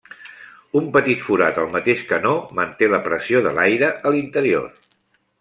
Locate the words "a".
4.11-4.17